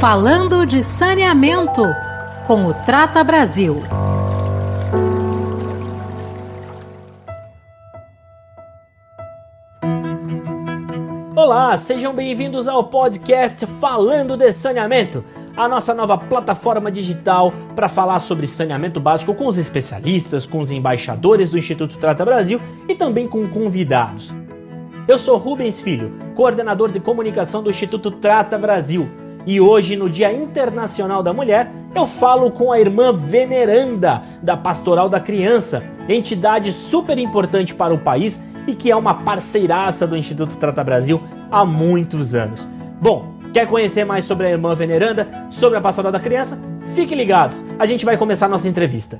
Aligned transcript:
Falando 0.00 0.64
de 0.64 0.84
saneamento 0.84 1.82
com 2.46 2.66
o 2.66 2.72
Trata 2.72 3.24
Brasil. 3.24 3.82
Olá, 11.34 11.76
sejam 11.76 12.14
bem-vindos 12.14 12.68
ao 12.68 12.84
podcast 12.84 13.66
Falando 13.66 14.36
de 14.36 14.52
Saneamento, 14.52 15.24
a 15.56 15.68
nossa 15.68 15.92
nova 15.92 16.16
plataforma 16.16 16.92
digital 16.92 17.52
para 17.74 17.88
falar 17.88 18.20
sobre 18.20 18.46
saneamento 18.46 19.00
básico 19.00 19.34
com 19.34 19.48
os 19.48 19.58
especialistas, 19.58 20.46
com 20.46 20.60
os 20.60 20.70
embaixadores 20.70 21.50
do 21.50 21.58
Instituto 21.58 21.98
Trata 21.98 22.24
Brasil 22.24 22.60
e 22.88 22.94
também 22.94 23.26
com 23.26 23.48
convidados. 23.48 24.32
Eu 25.08 25.18
sou 25.18 25.38
Rubens 25.38 25.80
Filho, 25.80 26.12
coordenador 26.36 26.92
de 26.92 27.00
comunicação 27.00 27.64
do 27.64 27.70
Instituto 27.70 28.12
Trata 28.12 28.56
Brasil. 28.56 29.08
E 29.48 29.62
hoje, 29.62 29.96
no 29.96 30.10
Dia 30.10 30.30
Internacional 30.30 31.22
da 31.22 31.32
Mulher, 31.32 31.72
eu 31.94 32.06
falo 32.06 32.50
com 32.50 32.70
a 32.70 32.78
irmã 32.78 33.16
Veneranda, 33.16 34.22
da 34.42 34.58
Pastoral 34.58 35.08
da 35.08 35.18
Criança, 35.18 35.82
entidade 36.06 36.70
super 36.70 37.16
importante 37.16 37.74
para 37.74 37.94
o 37.94 37.98
país 37.98 38.42
e 38.66 38.74
que 38.74 38.90
é 38.90 38.94
uma 38.94 39.14
parceiraça 39.14 40.06
do 40.06 40.18
Instituto 40.18 40.58
Trata 40.58 40.84
Brasil 40.84 41.22
há 41.50 41.64
muitos 41.64 42.34
anos. 42.34 42.68
Bom, 43.00 43.38
quer 43.50 43.66
conhecer 43.66 44.04
mais 44.04 44.26
sobre 44.26 44.46
a 44.46 44.50
irmã 44.50 44.74
Veneranda, 44.74 45.26
sobre 45.48 45.78
a 45.78 45.80
Pastoral 45.80 46.12
da 46.12 46.20
Criança? 46.20 46.58
Fique 46.94 47.14
ligados, 47.14 47.64
a 47.78 47.86
gente 47.86 48.04
vai 48.04 48.18
começar 48.18 48.48
nossa 48.48 48.68
entrevista. 48.68 49.18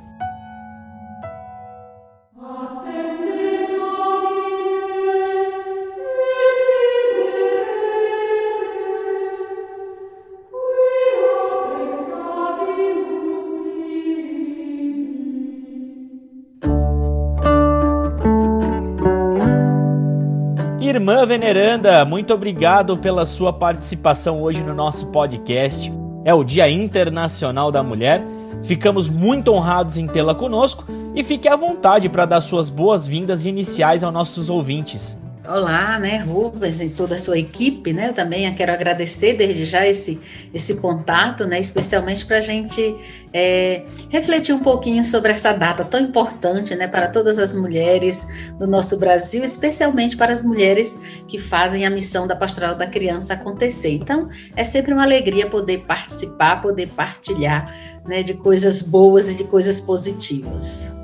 Irmã 20.88 21.26
Veneranda, 21.26 22.02
muito 22.06 22.32
obrigado 22.32 22.96
pela 22.96 23.26
sua 23.26 23.52
participação 23.52 24.42
hoje 24.42 24.62
no 24.62 24.74
nosso 24.74 25.08
podcast. 25.08 25.92
É 26.24 26.32
o 26.32 26.42
Dia 26.42 26.70
Internacional 26.70 27.70
da 27.70 27.82
Mulher. 27.82 28.24
Ficamos 28.62 29.10
muito 29.10 29.52
honrados 29.52 29.98
em 29.98 30.06
tê-la 30.06 30.34
conosco 30.34 30.86
e 31.14 31.22
fique 31.22 31.46
à 31.46 31.54
vontade 31.56 32.08
para 32.08 32.24
dar 32.24 32.40
suas 32.40 32.70
boas-vindas 32.70 33.44
iniciais 33.44 34.02
aos 34.02 34.14
nossos 34.14 34.48
ouvintes. 34.48 35.20
Olá, 35.50 35.98
né, 35.98 36.18
Rubens 36.18 36.78
e 36.82 36.90
toda 36.90 37.14
a 37.14 37.18
sua 37.18 37.38
equipe, 37.38 37.90
né? 37.90 38.10
Eu 38.10 38.12
também 38.12 38.54
quero 38.54 38.70
agradecer 38.70 39.32
desde 39.32 39.64
já 39.64 39.86
esse, 39.86 40.20
esse 40.52 40.74
contato, 40.74 41.46
né? 41.46 41.58
Especialmente 41.58 42.26
para 42.26 42.36
a 42.36 42.40
gente 42.42 42.94
é, 43.32 43.82
refletir 44.10 44.54
um 44.54 44.58
pouquinho 44.58 45.02
sobre 45.02 45.32
essa 45.32 45.54
data 45.54 45.86
tão 45.86 46.00
importante, 46.00 46.74
né? 46.76 46.86
Para 46.86 47.08
todas 47.08 47.38
as 47.38 47.54
mulheres 47.54 48.26
do 48.58 48.66
nosso 48.66 48.98
Brasil, 48.98 49.42
especialmente 49.42 50.18
para 50.18 50.34
as 50.34 50.42
mulheres 50.42 50.98
que 51.26 51.38
fazem 51.38 51.86
a 51.86 51.90
missão 51.90 52.26
da 52.26 52.36
Pastoral 52.36 52.74
da 52.74 52.86
Criança 52.86 53.32
acontecer. 53.32 53.92
Então, 53.92 54.28
é 54.54 54.64
sempre 54.64 54.92
uma 54.92 55.04
alegria 55.04 55.46
poder 55.46 55.78
participar, 55.86 56.60
poder 56.60 56.90
partilhar, 56.90 57.74
né? 58.06 58.22
De 58.22 58.34
coisas 58.34 58.82
boas 58.82 59.32
e 59.32 59.34
de 59.34 59.44
coisas 59.44 59.80
positivas. 59.80 60.97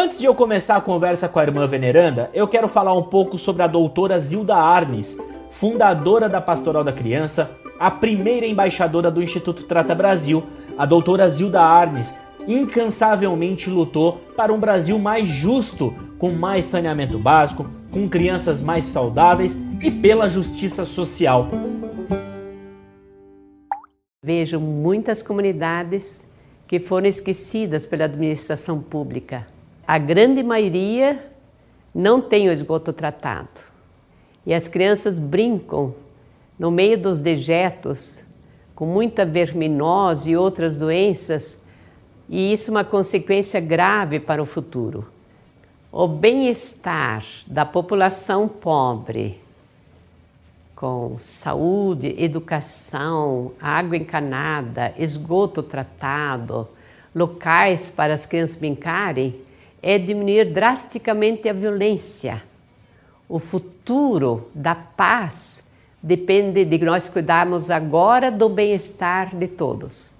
Antes 0.00 0.20
de 0.20 0.26
eu 0.26 0.32
começar 0.32 0.76
a 0.76 0.80
conversa 0.80 1.28
com 1.28 1.40
a 1.40 1.42
irmã 1.42 1.66
veneranda, 1.66 2.30
eu 2.32 2.46
quero 2.46 2.68
falar 2.68 2.94
um 2.94 3.02
pouco 3.02 3.36
sobre 3.36 3.64
a 3.64 3.66
doutora 3.66 4.16
Zilda 4.20 4.54
Arnes, 4.54 5.18
fundadora 5.50 6.28
da 6.28 6.40
Pastoral 6.40 6.84
da 6.84 6.92
Criança, 6.92 7.50
a 7.80 7.90
primeira 7.90 8.46
embaixadora 8.46 9.10
do 9.10 9.20
Instituto 9.20 9.64
Trata 9.64 9.96
Brasil. 9.96 10.44
A 10.78 10.86
doutora 10.86 11.28
Zilda 11.28 11.60
Arnes 11.60 12.16
incansavelmente 12.46 13.68
lutou 13.68 14.20
para 14.36 14.52
um 14.52 14.60
Brasil 14.60 15.00
mais 15.00 15.26
justo, 15.26 15.92
com 16.16 16.30
mais 16.30 16.66
saneamento 16.66 17.18
básico, 17.18 17.68
com 17.90 18.08
crianças 18.08 18.60
mais 18.60 18.84
saudáveis 18.84 19.58
e 19.82 19.90
pela 19.90 20.28
justiça 20.28 20.86
social. 20.86 21.48
Vejo 24.24 24.60
muitas 24.60 25.24
comunidades 25.24 26.24
que 26.68 26.78
foram 26.78 27.08
esquecidas 27.08 27.84
pela 27.84 28.04
administração 28.04 28.80
pública 28.80 29.57
a 29.88 29.96
grande 29.96 30.42
maioria 30.42 31.32
não 31.94 32.20
tem 32.20 32.46
o 32.46 32.52
esgoto 32.52 32.92
tratado. 32.92 33.72
E 34.44 34.52
as 34.52 34.68
crianças 34.68 35.18
brincam 35.18 35.94
no 36.58 36.70
meio 36.70 36.98
dos 36.98 37.20
dejetos 37.20 38.22
com 38.74 38.84
muita 38.84 39.24
verminose 39.24 40.32
e 40.32 40.36
outras 40.36 40.76
doenças, 40.76 41.62
e 42.28 42.52
isso 42.52 42.70
é 42.70 42.72
uma 42.72 42.84
consequência 42.84 43.60
grave 43.60 44.20
para 44.20 44.42
o 44.42 44.44
futuro. 44.44 45.08
O 45.90 46.06
bem-estar 46.06 47.24
da 47.46 47.64
população 47.64 48.46
pobre, 48.46 49.40
com 50.76 51.16
saúde, 51.18 52.14
educação, 52.18 53.52
água 53.58 53.96
encanada, 53.96 54.92
esgoto 54.98 55.62
tratado, 55.62 56.68
locais 57.14 57.88
para 57.88 58.12
as 58.12 58.26
crianças 58.26 58.56
brincarem, 58.56 59.47
é 59.82 59.98
diminuir 59.98 60.46
drasticamente 60.46 61.48
a 61.48 61.52
violência. 61.52 62.42
O 63.28 63.38
futuro 63.38 64.48
da 64.54 64.74
paz 64.74 65.68
depende 66.02 66.64
de 66.64 66.78
nós 66.78 67.08
cuidarmos 67.08 67.70
agora 67.70 68.30
do 68.30 68.48
bem-estar 68.48 69.34
de 69.34 69.48
todos. 69.48 70.14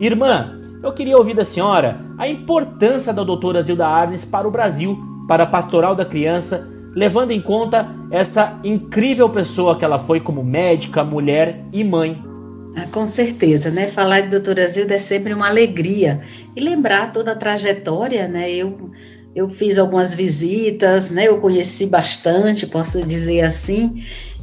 Irmã, 0.00 0.60
eu 0.82 0.92
queria 0.92 1.16
ouvir 1.16 1.34
da 1.34 1.44
senhora 1.44 2.00
a 2.18 2.28
importância 2.28 3.12
da 3.12 3.24
doutora 3.24 3.62
Zilda 3.62 3.86
Arnes 3.86 4.24
para 4.24 4.46
o 4.46 4.50
Brasil, 4.50 4.98
para 5.26 5.44
a 5.44 5.46
pastoral 5.46 5.94
da 5.94 6.04
criança, 6.04 6.68
levando 6.94 7.30
em 7.30 7.40
conta 7.40 7.88
essa 8.10 8.58
incrível 8.62 9.28
pessoa 9.30 9.76
que 9.76 9.84
ela 9.84 9.98
foi 9.98 10.20
como 10.20 10.44
médica, 10.44 11.02
mulher 11.02 11.64
e 11.72 11.82
mãe. 11.82 12.22
Ah, 12.76 12.86
com 12.90 13.06
certeza, 13.06 13.70
né? 13.70 13.88
Falar 13.88 14.22
de 14.22 14.30
doutora 14.30 14.66
Zilda 14.66 14.94
é 14.94 14.98
sempre 14.98 15.32
uma 15.32 15.48
alegria. 15.48 16.20
E 16.56 16.60
lembrar 16.60 17.12
toda 17.12 17.32
a 17.32 17.36
trajetória, 17.36 18.26
né? 18.26 18.50
Eu, 18.52 18.90
eu 19.34 19.48
fiz 19.48 19.78
algumas 19.78 20.14
visitas, 20.14 21.10
né? 21.10 21.28
Eu 21.28 21.40
conheci 21.40 21.86
bastante, 21.86 22.66
posso 22.66 23.04
dizer 23.06 23.42
assim. 23.42 23.94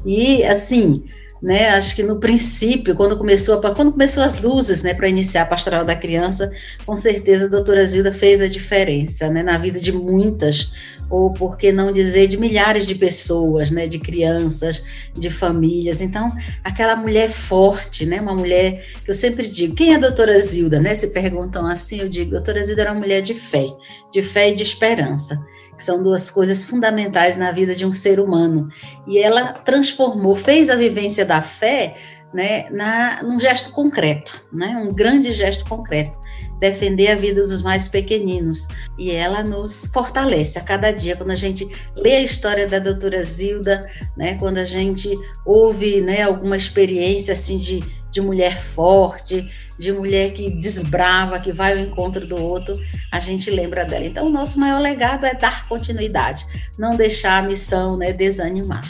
E, 0.05 0.43
assim, 0.45 1.03
né? 1.41 1.69
Acho 1.69 1.95
que 1.95 2.03
no 2.03 2.19
princípio, 2.19 2.95
quando 2.95 3.17
começou, 3.17 3.59
a, 3.59 3.75
quando 3.75 3.91
começou 3.91 4.23
as 4.23 4.39
luzes, 4.39 4.81
né? 4.81 4.93
Para 4.93 5.09
iniciar 5.09 5.41
a 5.41 5.47
pastoral 5.47 5.83
da 5.83 5.95
criança, 5.95 6.51
com 6.85 6.95
certeza 6.95 7.45
a 7.45 7.49
doutora 7.49 7.85
Zilda 7.85 8.13
fez 8.13 8.39
a 8.41 8.47
diferença, 8.47 9.29
né? 9.29 9.43
Na 9.43 9.57
vida 9.57 9.79
de 9.79 9.91
muitas 9.91 10.71
ou 11.11 11.31
por 11.33 11.57
que 11.57 11.73
não 11.73 11.91
dizer 11.91 12.27
de 12.27 12.38
milhares 12.38 12.88
de 12.88 12.95
pessoas, 12.95 13.69
né, 13.69 13.85
de 13.85 13.99
crianças, 13.99 14.81
de 15.13 15.29
famílias. 15.29 16.01
Então, 16.01 16.31
aquela 16.63 16.95
mulher 16.95 17.29
forte, 17.29 18.05
né, 18.05 18.22
uma 18.22 18.33
mulher 18.33 18.81
que 19.03 19.11
eu 19.11 19.13
sempre 19.13 19.45
digo, 19.45 19.75
quem 19.75 19.91
é 19.91 19.95
a 19.95 19.99
doutora 19.99 20.39
Zilda, 20.39 20.79
né? 20.79 20.95
Se 20.95 21.09
perguntam 21.09 21.67
assim, 21.67 21.99
eu 21.99 22.07
digo, 22.07 22.31
doutora 22.31 22.63
Zilda 22.63 22.83
era 22.83 22.91
uma 22.94 23.01
mulher 23.01 23.22
de 23.22 23.33
fé, 23.33 23.67
de 24.11 24.22
fé 24.22 24.51
e 24.51 24.55
de 24.55 24.63
esperança, 24.63 25.38
que 25.75 25.83
são 25.83 26.01
duas 26.01 26.31
coisas 26.31 26.63
fundamentais 26.63 27.35
na 27.35 27.51
vida 27.51 27.75
de 27.75 27.85
um 27.85 27.91
ser 27.91 28.17
humano. 28.17 28.69
E 29.05 29.17
ela 29.19 29.51
transformou, 29.51 30.35
fez 30.35 30.69
a 30.69 30.75
vivência 30.75 31.25
da 31.25 31.41
fé 31.41 31.97
né, 32.33 32.69
na, 32.69 33.21
num 33.23 33.39
gesto 33.39 33.71
concreto, 33.71 34.45
né, 34.51 34.69
um 34.77 34.93
grande 34.93 35.31
gesto 35.31 35.65
concreto, 35.65 36.17
defender 36.59 37.09
a 37.09 37.15
vida 37.15 37.41
dos 37.41 37.61
mais 37.61 37.87
pequeninos. 37.87 38.67
E 38.97 39.11
ela 39.11 39.43
nos 39.43 39.85
fortalece 39.87 40.57
a 40.57 40.61
cada 40.61 40.91
dia, 40.91 41.15
quando 41.15 41.31
a 41.31 41.35
gente 41.35 41.67
lê 41.95 42.17
a 42.17 42.21
história 42.21 42.67
da 42.67 42.79
doutora 42.79 43.23
Zilda, 43.23 43.85
né, 44.16 44.35
quando 44.35 44.59
a 44.59 44.66
gente 44.66 45.13
ouve 45.45 46.01
né, 46.01 46.22
alguma 46.22 46.55
experiência 46.55 47.33
assim 47.33 47.57
de, 47.57 47.83
de 48.11 48.22
mulher 48.22 48.57
forte, 48.57 49.47
de 49.77 49.91
mulher 49.91 50.31
que 50.31 50.49
desbrava, 50.51 51.39
que 51.39 51.51
vai 51.51 51.73
ao 51.73 51.79
encontro 51.79 52.25
do 52.25 52.41
outro, 52.41 52.75
a 53.11 53.19
gente 53.19 53.49
lembra 53.49 53.84
dela. 53.84 54.05
Então, 54.05 54.27
o 54.27 54.31
nosso 54.31 54.59
maior 54.59 54.79
legado 54.79 55.25
é 55.25 55.34
dar 55.34 55.67
continuidade, 55.67 56.45
não 56.77 56.95
deixar 56.95 57.43
a 57.43 57.47
missão 57.47 57.97
né, 57.97 58.13
desanimar. 58.13 58.85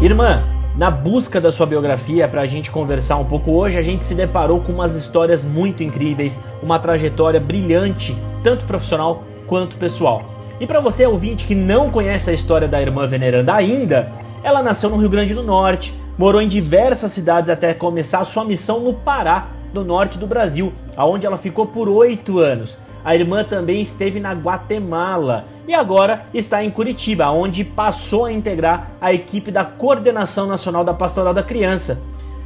Irmã, 0.00 0.57
na 0.78 0.92
busca 0.92 1.40
da 1.40 1.50
sua 1.50 1.66
biografia 1.66 2.28
para 2.28 2.42
a 2.42 2.46
gente 2.46 2.70
conversar 2.70 3.16
um 3.16 3.24
pouco 3.24 3.50
hoje, 3.50 3.76
a 3.76 3.82
gente 3.82 4.04
se 4.04 4.14
deparou 4.14 4.60
com 4.60 4.70
umas 4.70 4.94
histórias 4.94 5.42
muito 5.42 5.82
incríveis, 5.82 6.38
uma 6.62 6.78
trajetória 6.78 7.40
brilhante, 7.40 8.16
tanto 8.44 8.64
profissional 8.64 9.24
quanto 9.48 9.76
pessoal. 9.76 10.22
E 10.60 10.68
para 10.68 10.78
você 10.78 11.04
ouvinte 11.04 11.46
que 11.46 11.54
não 11.56 11.90
conhece 11.90 12.30
a 12.30 12.32
história 12.32 12.68
da 12.68 12.80
irmã 12.80 13.08
Veneranda 13.08 13.52
ainda, 13.52 14.12
ela 14.40 14.62
nasceu 14.62 14.88
no 14.88 14.98
Rio 14.98 15.08
Grande 15.08 15.34
do 15.34 15.42
Norte, 15.42 15.92
morou 16.16 16.40
em 16.40 16.46
diversas 16.46 17.10
cidades 17.10 17.50
até 17.50 17.74
começar 17.74 18.24
sua 18.24 18.44
missão 18.44 18.78
no 18.78 18.94
Pará, 18.94 19.48
no 19.74 19.82
norte 19.82 20.16
do 20.16 20.28
Brasil, 20.28 20.72
aonde 20.96 21.26
ela 21.26 21.36
ficou 21.36 21.66
por 21.66 21.88
oito 21.88 22.38
anos. 22.38 22.78
A 23.04 23.14
irmã 23.14 23.44
também 23.44 23.80
esteve 23.80 24.20
na 24.20 24.32
Guatemala 24.32 25.46
e 25.66 25.74
agora 25.74 26.26
está 26.32 26.62
em 26.62 26.70
Curitiba, 26.70 27.30
onde 27.30 27.64
passou 27.64 28.24
a 28.24 28.32
integrar 28.32 28.92
a 29.00 29.12
equipe 29.12 29.50
da 29.50 29.64
Coordenação 29.64 30.46
Nacional 30.46 30.84
da 30.84 30.94
Pastoral 30.94 31.32
da 31.32 31.42
Criança. 31.42 32.02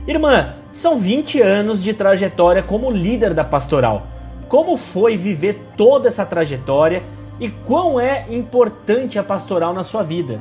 Irmã, 0.06 0.54
são 0.72 0.98
20 0.98 1.40
anos 1.40 1.82
de 1.82 1.94
trajetória 1.94 2.62
como 2.62 2.90
líder 2.90 3.32
da 3.34 3.44
pastoral. 3.44 4.06
Como 4.48 4.76
foi 4.76 5.16
viver 5.16 5.60
toda 5.76 6.08
essa 6.08 6.26
trajetória 6.26 7.02
e 7.38 7.48
quão 7.48 8.00
é 8.00 8.26
importante 8.28 9.18
a 9.18 9.22
pastoral 9.22 9.72
na 9.72 9.84
sua 9.84 10.02
vida? 10.02 10.40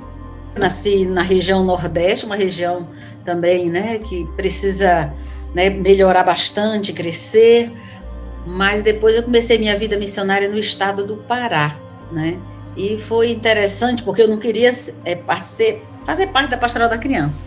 Nasci 0.56 1.06
na 1.06 1.22
região 1.22 1.64
Nordeste, 1.64 2.26
uma 2.26 2.36
região 2.36 2.88
também, 3.24 3.70
né, 3.70 4.00
que 4.00 4.26
precisa 4.36 5.14
né, 5.54 5.70
melhorar 5.70 6.24
bastante, 6.24 6.92
crescer. 6.92 7.72
Mas 8.46 8.84
depois 8.84 9.16
eu 9.16 9.24
comecei 9.24 9.58
minha 9.58 9.78
vida 9.78 9.98
missionária 9.98 10.50
no 10.50 10.58
estado 10.58 11.06
do 11.06 11.18
Pará, 11.18 11.78
né? 12.12 12.40
E 12.76 12.98
foi 12.98 13.32
interessante 13.32 14.04
porque 14.04 14.22
eu 14.22 14.28
não 14.28 14.38
queria 14.38 14.72
é, 15.06 15.16
fazer 16.06 16.28
parte 16.28 16.50
da 16.50 16.58
pastoral 16.58 16.90
da 16.90 16.98
criança 16.98 17.44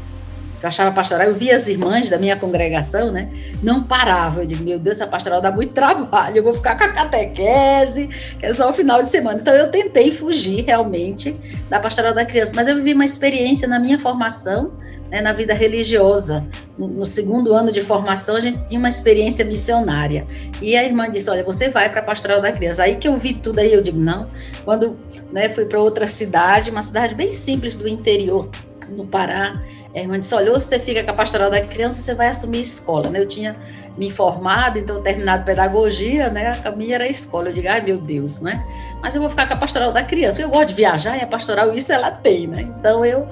eu 0.64 0.68
achava 0.68 0.90
pastoral, 0.92 1.26
eu 1.28 1.34
via 1.34 1.54
as 1.56 1.68
irmãs 1.68 2.08
da 2.08 2.16
minha 2.16 2.36
congregação, 2.36 3.12
né? 3.12 3.28
Não 3.62 3.82
paravam. 3.82 4.42
Eu 4.42 4.46
digo, 4.46 4.64
meu 4.64 4.78
Deus, 4.78 4.96
essa 4.96 5.06
pastoral 5.06 5.40
dá 5.40 5.50
muito 5.50 5.74
trabalho, 5.74 6.38
eu 6.38 6.42
vou 6.42 6.54
ficar 6.54 6.78
com 6.78 6.84
a 6.84 6.88
catequese, 6.88 8.08
que 8.38 8.46
é 8.46 8.52
só 8.52 8.70
o 8.70 8.72
final 8.72 9.02
de 9.02 9.08
semana. 9.08 9.38
Então 9.40 9.52
eu 9.52 9.70
tentei 9.70 10.10
fugir 10.10 10.64
realmente 10.64 11.36
da 11.68 11.78
pastoral 11.78 12.14
da 12.14 12.24
criança, 12.24 12.56
mas 12.56 12.66
eu 12.66 12.76
vivi 12.76 12.94
uma 12.94 13.04
experiência 13.04 13.68
na 13.68 13.78
minha 13.78 13.98
formação, 13.98 14.72
né, 15.10 15.20
na 15.20 15.34
vida 15.34 15.52
religiosa. 15.52 16.46
No, 16.78 16.88
no, 16.88 17.04
segundo 17.04 17.52
ano 17.52 17.70
de 17.70 17.82
formação, 17.82 18.34
a 18.34 18.40
gente 18.40 18.66
tinha 18.66 18.78
uma 18.78 18.88
experiência 18.88 19.44
missionária. 19.44 20.26
E 20.62 20.76
a 20.76 20.82
irmã 20.82 21.10
disse: 21.10 21.28
Olha, 21.28 21.44
você 21.44 21.68
vai 21.68 21.90
para 21.90 22.00
a 22.00 22.04
pastoral 22.04 22.40
da 22.40 22.50
criança. 22.50 22.84
Aí 22.84 22.96
que 22.96 23.06
eu 23.06 23.16
vi 23.16 23.34
tudo 23.34 23.58
aí, 23.58 23.72
eu 23.72 23.82
digo: 23.82 24.00
Não. 24.00 24.28
Quando 24.64 24.98
né, 25.30 25.48
fui 25.48 25.66
para 25.66 25.78
outra 25.78 26.06
cidade, 26.06 26.70
uma 26.70 26.82
cidade 26.82 27.14
bem 27.14 27.32
simples 27.34 27.74
do 27.74 27.86
interior, 27.86 28.48
no 28.90 29.06
Pará, 29.06 29.60
a 29.94 29.98
irmã 29.98 30.18
disse: 30.18 30.34
olha, 30.34 30.52
ou 30.52 30.60
você 30.60 30.78
fica 30.78 31.02
com 31.02 31.10
a 31.10 31.14
pastoral 31.14 31.50
da 31.50 31.60
criança, 31.60 32.00
você 32.00 32.14
vai 32.14 32.28
assumir 32.28 32.60
escola. 32.60 33.10
Né? 33.10 33.20
Eu 33.20 33.26
tinha 33.26 33.56
me 33.96 34.06
informado, 34.06 34.78
então 34.78 35.00
terminado 35.02 35.44
pedagogia, 35.44 36.28
né? 36.28 36.48
A 36.48 36.56
caminho 36.56 36.94
era 36.94 37.04
a 37.04 37.08
escola. 37.08 37.48
Eu 37.48 37.52
digo, 37.52 37.68
ai 37.68 37.80
meu 37.80 37.98
Deus, 37.98 38.40
né? 38.40 38.64
Mas 39.00 39.14
eu 39.14 39.20
vou 39.20 39.30
ficar 39.30 39.46
com 39.46 39.54
a 39.54 39.56
pastoral 39.56 39.92
da 39.92 40.02
criança. 40.02 40.40
Eu 40.42 40.48
gosto 40.48 40.68
de 40.68 40.74
viajar 40.74 41.16
e 41.16 41.20
a 41.20 41.26
pastoral, 41.26 41.72
isso 41.72 41.92
ela 41.92 42.10
tem, 42.10 42.46
né? 42.46 42.62
Então 42.78 43.04
eu 43.04 43.28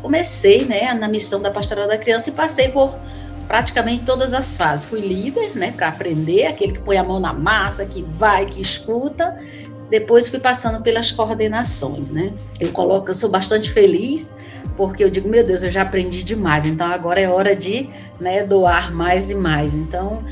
comecei, 0.00 0.64
né, 0.64 0.94
na 0.94 1.08
missão 1.08 1.42
da 1.42 1.50
pastoral 1.50 1.86
da 1.86 1.98
criança 1.98 2.30
e 2.30 2.32
passei 2.32 2.68
por 2.70 2.98
praticamente 3.46 4.04
todas 4.04 4.32
as 4.32 4.56
fases. 4.56 4.86
Fui 4.86 5.00
líder, 5.00 5.50
né, 5.54 5.72
para 5.76 5.88
aprender, 5.88 6.46
aquele 6.46 6.72
que 6.72 6.78
põe 6.78 6.96
a 6.96 7.04
mão 7.04 7.20
na 7.20 7.34
massa, 7.34 7.84
que 7.84 8.02
vai, 8.02 8.46
que 8.46 8.60
escuta. 8.60 9.36
Depois 9.90 10.28
fui 10.28 10.38
passando 10.38 10.82
pelas 10.82 11.10
coordenações, 11.10 12.10
né? 12.10 12.32
Eu 12.58 12.70
coloco, 12.70 13.10
eu 13.10 13.14
sou 13.14 13.28
bastante 13.28 13.70
feliz 13.70 14.34
porque 14.76 15.04
eu 15.04 15.10
digo, 15.10 15.28
meu 15.28 15.44
Deus, 15.44 15.62
eu 15.62 15.70
já 15.70 15.82
aprendi 15.82 16.22
demais, 16.22 16.64
então 16.64 16.90
agora 16.90 17.20
é 17.20 17.28
hora 17.28 17.54
de 17.54 17.88
né, 18.18 18.42
doar 18.42 18.92
mais 18.92 19.30
e 19.30 19.34
mais. 19.34 19.74
Então, 19.74 20.24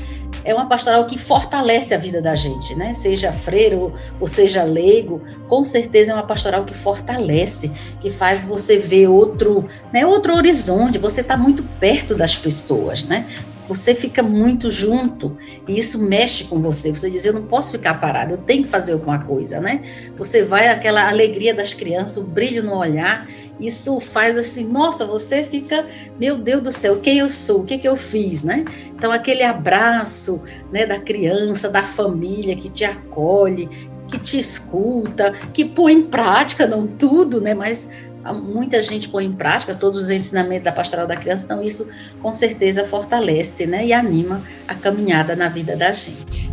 é 0.43 0.53
uma 0.53 0.67
pastoral 0.67 1.05
que 1.05 1.17
fortalece 1.17 1.93
a 1.93 1.97
vida 1.97 2.21
da 2.21 2.35
gente, 2.35 2.75
né? 2.75 2.93
Seja 2.93 3.31
freiro 3.31 3.93
ou 4.19 4.27
seja 4.27 4.63
leigo, 4.63 5.21
com 5.47 5.63
certeza 5.63 6.11
é 6.11 6.13
uma 6.13 6.25
pastoral 6.25 6.65
que 6.65 6.73
fortalece, 6.73 7.71
que 7.99 8.09
faz 8.09 8.43
você 8.43 8.77
ver 8.77 9.07
outro, 9.07 9.65
né, 9.91 10.05
outro 10.05 10.35
horizonte, 10.35 10.97
você 10.97 11.21
está 11.21 11.35
muito 11.35 11.63
perto 11.79 12.15
das 12.15 12.37
pessoas, 12.37 13.03
né? 13.03 13.25
você 13.69 13.93
fica 13.93 14.23
muito 14.23 14.71
junto 14.71 15.37
e 15.67 15.77
isso 15.77 16.03
mexe 16.03 16.45
com 16.45 16.59
você. 16.59 16.89
Você 16.89 17.07
diz, 17.07 17.23
eu 17.23 17.33
não 17.33 17.43
posso 17.43 17.71
ficar 17.71 17.93
parado, 17.99 18.33
eu 18.33 18.37
tenho 18.39 18.63
que 18.63 18.69
fazer 18.69 18.93
alguma 18.93 19.19
coisa, 19.19 19.61
né? 19.61 19.83
Você 20.17 20.43
vai 20.43 20.69
aquela 20.69 21.07
alegria 21.07 21.53
das 21.53 21.71
crianças, 21.71 22.17
o 22.17 22.23
brilho 22.23 22.63
no 22.63 22.75
olhar, 22.75 23.27
isso 23.59 23.99
faz 23.99 24.37
assim, 24.37 24.65
nossa, 24.65 25.05
você 25.05 25.43
fica, 25.43 25.85
meu 26.19 26.37
Deus 26.37 26.63
do 26.63 26.71
céu, 26.71 26.99
quem 26.99 27.19
eu 27.19 27.29
sou, 27.29 27.61
o 27.61 27.63
que 27.65 27.77
que 27.77 27.87
eu 27.87 27.95
fiz, 27.95 28.43
né? 28.43 28.63
Então 28.95 29.11
aquele 29.11 29.43
abraço, 29.43 30.41
né, 30.71 30.85
da 30.85 30.99
criança, 30.99 31.69
da 31.69 31.83
família 31.83 32.55
que 32.55 32.69
te 32.69 32.85
acolhe, 32.85 33.69
que 34.07 34.17
te 34.17 34.39
escuta, 34.39 35.33
que 35.53 35.65
põe 35.65 35.93
em 35.93 36.03
prática, 36.03 36.65
não 36.65 36.87
tudo, 36.87 37.41
né, 37.41 37.53
mas 37.53 37.89
muita 38.33 38.81
gente 38.81 39.07
põe 39.09 39.25
em 39.25 39.33
prática 39.33 39.73
todos 39.73 39.99
os 39.99 40.09
ensinamentos 40.09 40.65
da 40.65 40.71
pastoral 40.71 41.07
da 41.07 41.15
criança, 41.15 41.45
então 41.45 41.61
isso 41.61 41.87
com 42.21 42.31
certeza 42.31 42.85
fortalece 42.85 43.65
né, 43.65 43.85
e 43.85 43.93
anima 43.93 44.43
a 44.67 44.75
caminhada 44.75 45.35
na 45.35 45.49
vida 45.49 45.75
da 45.75 45.91
gente. 45.91 46.51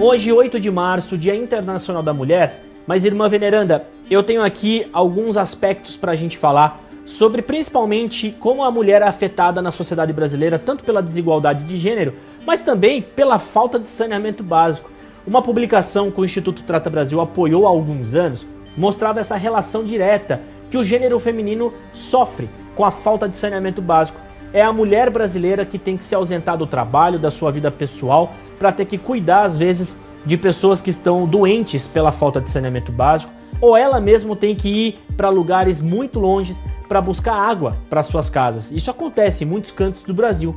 Hoje, 0.00 0.30
8 0.30 0.60
de 0.60 0.70
março, 0.70 1.16
Dia 1.16 1.34
Internacional 1.34 2.02
da 2.02 2.12
Mulher, 2.12 2.62
mas 2.86 3.04
irmã 3.04 3.28
veneranda, 3.28 3.86
eu 4.10 4.22
tenho 4.22 4.42
aqui 4.42 4.86
alguns 4.92 5.36
aspectos 5.36 5.96
para 5.96 6.12
a 6.12 6.16
gente 6.16 6.36
falar 6.36 6.80
sobre 7.06 7.42
principalmente 7.42 8.34
como 8.40 8.62
a 8.62 8.70
mulher 8.70 9.02
é 9.02 9.06
afetada 9.06 9.60
na 9.60 9.70
sociedade 9.70 10.12
brasileira, 10.12 10.58
tanto 10.58 10.84
pela 10.84 11.02
desigualdade 11.02 11.64
de 11.64 11.76
gênero, 11.76 12.14
mas 12.46 12.62
também 12.62 13.02
pela 13.02 13.38
falta 13.38 13.78
de 13.78 13.88
saneamento 13.88 14.42
básico. 14.42 14.90
Uma 15.26 15.42
publicação 15.42 16.10
que 16.10 16.20
o 16.20 16.24
Instituto 16.24 16.62
Trata 16.62 16.90
Brasil 16.90 17.20
apoiou 17.20 17.66
há 17.66 17.70
alguns 17.70 18.14
anos 18.14 18.46
mostrava 18.76 19.20
essa 19.20 19.36
relação 19.36 19.84
direta 19.84 20.42
que 20.70 20.76
o 20.76 20.84
gênero 20.84 21.18
feminino 21.18 21.72
sofre 21.92 22.48
com 22.74 22.84
a 22.84 22.90
falta 22.90 23.28
de 23.28 23.36
saneamento 23.36 23.80
básico. 23.80 24.20
É 24.52 24.62
a 24.62 24.72
mulher 24.72 25.10
brasileira 25.10 25.64
que 25.64 25.78
tem 25.78 25.96
que 25.96 26.04
se 26.04 26.14
ausentar 26.14 26.56
do 26.56 26.66
trabalho, 26.66 27.18
da 27.18 27.30
sua 27.30 27.50
vida 27.50 27.70
pessoal, 27.70 28.32
para 28.58 28.72
ter 28.72 28.84
que 28.84 28.98
cuidar, 28.98 29.44
às 29.44 29.58
vezes, 29.58 29.96
de 30.24 30.36
pessoas 30.36 30.80
que 30.80 30.90
estão 30.90 31.26
doentes 31.26 31.86
pela 31.86 32.12
falta 32.12 32.40
de 32.40 32.50
saneamento 32.50 32.90
básico, 32.92 33.32
ou 33.60 33.76
ela 33.76 34.00
mesmo 34.00 34.34
tem 34.34 34.54
que 34.54 34.68
ir 34.68 34.98
para 35.16 35.28
lugares 35.28 35.80
muito 35.80 36.18
longes 36.18 36.62
para 36.88 37.00
buscar 37.00 37.34
água 37.34 37.76
para 37.88 38.02
suas 38.02 38.28
casas. 38.28 38.70
Isso 38.70 38.90
acontece 38.90 39.44
em 39.44 39.46
muitos 39.46 39.70
cantos 39.70 40.02
do 40.02 40.12
Brasil. 40.12 40.54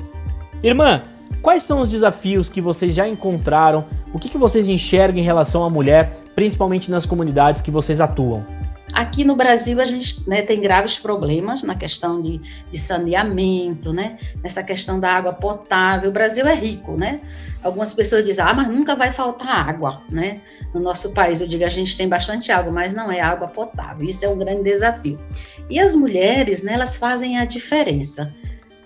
Irmã, 0.63 1.03
Quais 1.41 1.63
são 1.63 1.81
os 1.81 1.91
desafios 1.91 2.49
que 2.49 2.61
vocês 2.61 2.93
já 2.93 3.07
encontraram? 3.07 3.85
O 4.13 4.19
que, 4.19 4.29
que 4.29 4.37
vocês 4.37 4.69
enxergam 4.69 5.21
em 5.21 5.23
relação 5.23 5.63
à 5.63 5.69
mulher, 5.69 6.23
principalmente 6.35 6.89
nas 6.89 7.05
comunidades 7.05 7.61
que 7.61 7.71
vocês 7.71 8.01
atuam? 8.01 8.45
Aqui 8.93 9.23
no 9.23 9.35
Brasil 9.35 9.81
a 9.81 9.85
gente 9.85 10.27
né, 10.27 10.41
tem 10.41 10.61
graves 10.61 10.97
problemas 10.97 11.61
na 11.61 11.75
questão 11.75 12.21
de, 12.21 12.39
de, 12.71 12.77
saneamento, 12.77 13.91
né? 13.91 14.17
Nessa 14.41 14.63
questão 14.63 14.99
da 14.99 15.11
água 15.11 15.33
potável. 15.33 16.09
O 16.09 16.13
Brasil 16.13 16.47
é 16.47 16.53
rico, 16.53 16.93
né? 16.93 17.19
Algumas 17.61 17.93
pessoas 17.93 18.23
dizem, 18.23 18.43
ah, 18.43 18.53
mas 18.53 18.69
nunca 18.69 18.95
vai 18.95 19.11
faltar 19.11 19.69
água, 19.69 20.01
né? 20.09 20.41
No 20.73 20.79
nosso 20.79 21.11
país, 21.11 21.41
eu 21.41 21.47
digo, 21.47 21.65
a 21.65 21.69
gente 21.69 21.97
tem 21.97 22.07
bastante 22.07 22.51
água, 22.51 22.71
mas 22.71 22.93
não 22.93 23.11
é 23.11 23.19
água 23.19 23.47
potável. 23.47 24.07
Isso 24.07 24.23
é 24.23 24.29
um 24.29 24.37
grande 24.37 24.63
desafio. 24.63 25.19
E 25.69 25.79
as 25.79 25.95
mulheres, 25.95 26.63
né, 26.63 26.73
elas 26.73 26.95
fazem 26.95 27.37
a 27.37 27.45
diferença 27.45 28.33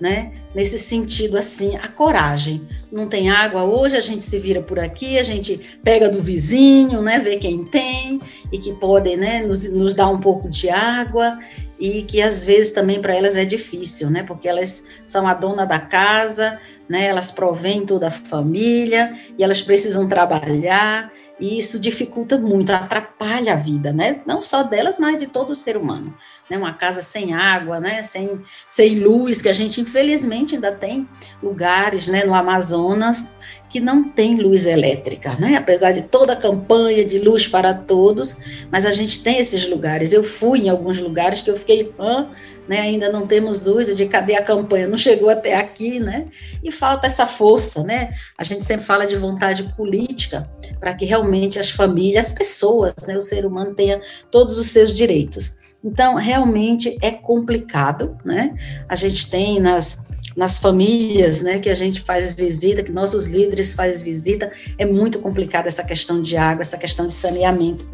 né? 0.02 0.32
Nesse 0.56 0.80
sentido, 0.80 1.38
assim, 1.38 1.76
a 1.76 1.88
coragem. 1.88 2.68
Não 2.92 3.08
tem 3.08 3.30
água 3.30 3.64
hoje, 3.64 3.96
a 3.96 4.02
gente 4.02 4.26
se 4.26 4.40
vira 4.40 4.60
por 4.60 4.80
aqui, 4.80 5.20
a 5.20 5.24
gente 5.24 5.78
pega 5.84 6.10
do 6.10 6.20
vizinho, 6.20 7.04
né? 7.04 7.20
Vê 7.20 7.38
quem 7.38 7.64
tem 7.64 8.20
e 8.52 8.58
que 8.58 8.74
podem, 8.74 9.16
né? 9.16 9.42
Nos, 9.42 9.72
nos 9.72 9.94
dar 9.94 10.08
um 10.08 10.20
pouco 10.20 10.50
de 10.50 10.70
água 10.72 11.38
e 11.80 12.02
que 12.02 12.22
às 12.22 12.44
vezes 12.44 12.72
também 12.72 13.00
para 13.00 13.16
elas 13.16 13.36
é 13.36 13.46
difícil, 13.46 14.10
né? 14.10 14.24
Porque 14.24 14.48
elas 14.48 14.86
são 15.06 15.28
a 15.28 15.36
dona 15.36 15.66
da 15.66 15.80
casa, 15.80 16.60
né? 16.90 17.06
Elas 17.06 17.30
provêm 17.30 17.86
toda 17.86 18.08
a 18.08 18.12
família 18.12 19.14
e 19.38 19.44
elas 19.44 19.62
precisam 19.62 20.08
trabalhar 20.08 21.12
e 21.42 21.58
isso 21.58 21.80
dificulta 21.80 22.38
muito, 22.38 22.72
atrapalha 22.72 23.54
a 23.54 23.56
vida, 23.56 23.92
né? 23.92 24.22
Não 24.28 24.44
só 24.44 24.62
delas, 24.62 25.00
mas 25.00 25.18
de 25.18 25.26
todo 25.26 25.50
o 25.50 25.56
ser 25.56 25.76
humano. 25.76 26.16
Né? 26.48 26.56
Uma 26.56 26.74
casa 26.74 27.02
sem 27.02 27.34
água, 27.34 27.80
né? 27.80 28.04
Sem, 28.04 28.40
sem 28.70 29.00
luz, 29.00 29.42
que 29.42 29.50
a 29.50 29.54
gente 29.54 29.82
infelizmente 29.82 30.54
ainda 30.54 30.72
tem 30.72 31.10
lugares, 31.42 32.06
né? 32.06 32.24
No 32.24 32.36
Amazonas 32.36 33.34
que 33.72 33.80
não 33.80 34.04
tem 34.04 34.36
luz 34.36 34.66
elétrica, 34.66 35.34
né? 35.40 35.56
Apesar 35.56 35.94
de 35.94 36.02
toda 36.02 36.34
a 36.34 36.36
campanha 36.36 37.06
de 37.06 37.18
luz 37.18 37.48
para 37.48 37.74
todos, 37.74 38.66
mas 38.70 38.86
a 38.86 38.92
gente 38.92 39.24
tem 39.24 39.40
esses 39.40 39.66
lugares. 39.66 40.12
Eu 40.12 40.24
fui 40.24 40.60
em 40.60 40.70
alguns 40.70 41.00
lugares 41.00 41.42
que 41.42 41.50
eu 41.50 41.56
fiquei, 41.56 41.90
ah, 41.98 42.28
né? 42.68 42.82
Ainda 42.82 43.10
não 43.10 43.26
temos 43.26 43.66
luz, 43.66 43.88
de 43.96 44.06
cadê 44.08 44.36
a 44.36 44.44
campanha? 44.44 44.88
Não 44.88 44.98
chegou 44.98 45.30
até 45.30 45.56
aqui, 45.56 46.02
né? 46.02 46.28
E 46.62 46.70
falta 46.70 47.08
essa 47.08 47.26
força, 47.26 47.82
né? 47.82 48.10
A 48.38 48.44
gente 48.44 48.66
sempre 48.66 48.86
fala 48.86 49.08
de 49.08 49.16
vontade 49.16 49.64
política 49.78 50.50
para 50.78 50.94
que 50.94 51.06
realmente 51.06 51.31
as 51.60 51.70
famílias, 51.70 52.28
as 52.28 52.32
pessoas, 52.32 52.94
né? 53.08 53.18
O 53.18 53.22
ser 53.22 53.46
humano 53.46 53.74
tenha 53.74 54.02
todos 54.30 54.58
os 54.58 54.70
seus 54.70 54.96
direitos. 54.96 55.56
Então, 55.84 56.16
realmente 56.16 56.98
é 57.02 57.12
complicado, 57.12 58.18
né? 58.24 58.56
A 58.88 58.96
gente 58.96 59.30
tem 59.30 59.60
nas 59.60 60.00
nas 60.36 60.60
famílias, 60.60 61.42
né, 61.42 61.60
que 61.60 61.70
a 61.70 61.76
gente 61.76 62.02
faz 62.02 62.34
visita, 62.34 62.82
que 62.82 62.92
nossos 62.92 63.28
líderes 63.28 63.74
fazem 63.74 64.04
visita, 64.04 64.50
é 64.78 64.86
muito 64.86 65.20
complicada 65.20 65.68
essa 65.68 65.84
questão 65.84 66.22
de 66.22 66.38
água, 66.38 66.62
essa 66.62 66.78
questão 66.78 67.06
de 67.06 67.12
saneamento. 67.12 67.86